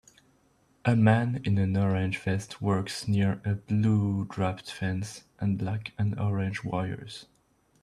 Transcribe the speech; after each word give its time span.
A 0.83 0.95
man 0.95 1.39
in 1.43 1.59
an 1.59 1.77
orange 1.77 2.17
vest 2.17 2.59
works 2.59 3.07
near 3.07 3.33
a 3.45 3.53
bluedraped 3.53 4.71
fence 4.71 5.25
and 5.39 5.59
black 5.59 5.91
and 5.95 6.19
orange 6.19 6.63
wires. 6.63 7.27